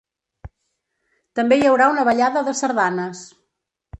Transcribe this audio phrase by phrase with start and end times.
[1.41, 3.23] També hi haurà una ballada de sardanes.